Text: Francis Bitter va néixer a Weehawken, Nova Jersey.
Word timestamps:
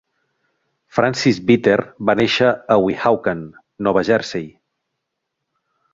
Francis 0.99 1.39
Bitter 1.51 1.75
va 2.11 2.17
néixer 2.21 2.49
a 2.77 2.79
Weehawken, 2.87 3.47
Nova 3.89 4.07
Jersey. 4.11 4.49